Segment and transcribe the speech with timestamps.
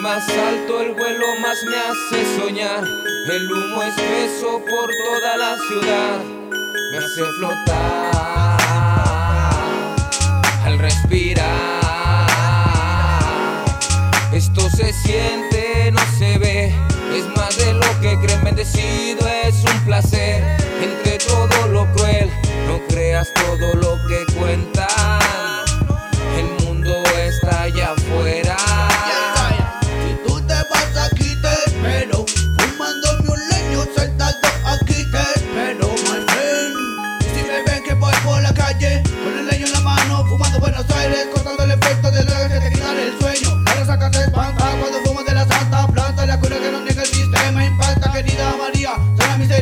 [0.00, 2.84] más alto el vuelo más me hace soñar.
[3.30, 6.18] El humo espeso por toda la ciudad
[6.90, 8.10] me hace flotar
[10.64, 11.80] al respirar.
[14.32, 16.74] Esto se siente, no se ve,
[17.14, 20.42] es más de lo que creen bendecido, es un placer.
[20.82, 22.30] Entre todo lo cruel,
[22.66, 24.91] no creas todo lo que cuentan.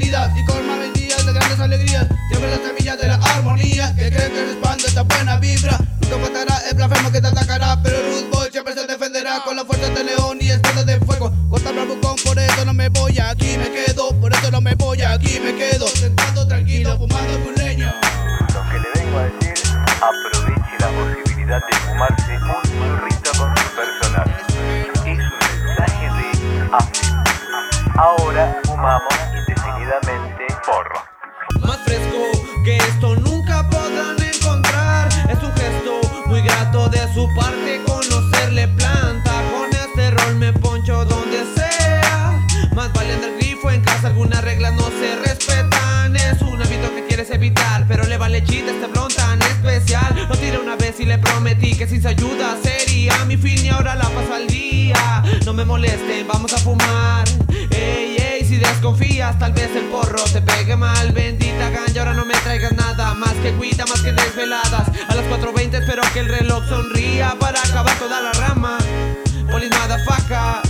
[0.00, 4.30] Y colma mis días de grandes alegrías Siempre la semilla de la armonía Que cree
[4.30, 8.48] que respalda esta buena vibra Nunca faltará el blasfemo que te atacará Pero Ruth Boy
[8.52, 12.38] siempre se defenderá Con la fuerza de león y espada de fuego Corta bravucón, por
[12.38, 15.88] eso no me voy Aquí me quedo, por eso no me voy Aquí me quedo,
[15.88, 17.92] sentado tranquilo Fumando un leño
[18.54, 19.54] Lo que le vengo a decir,
[19.96, 24.30] aproveche la posibilidad de fumarse un churrito con su personaje.
[24.94, 26.28] Es un mensaje de.
[27.98, 29.27] Ahora fumamos
[30.68, 31.02] porro.
[31.66, 32.20] Más fresco
[32.62, 35.08] que esto nunca podrán encontrar.
[35.30, 39.32] Es un gesto muy grato de su parte conocerle planta.
[39.50, 42.46] Con este rol me poncho donde sea.
[42.74, 46.14] Más vale andar grifo en casa, algunas reglas no se respetan.
[46.16, 50.26] Es un hábito que quieres evitar, pero le vale chita este blon tan especial.
[50.28, 53.70] Lo tiré una vez y le prometí que sin su ayuda sería mi fin y
[53.70, 55.22] ahora la paso al día.
[55.46, 57.26] No me molesten, vamos a fumar.
[58.88, 61.12] Desconfías, tal vez el porro te pegue mal.
[61.12, 64.88] Bendita ganja, ahora no me traigas nada más que cuida, más que desveladas.
[65.08, 68.78] A las 4.20 espero que el reloj sonría para acabar toda la rama.
[69.50, 70.62] Police motherfucker,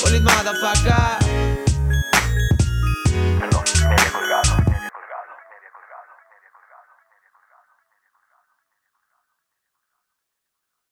[0.00, 1.19] police motherfucker.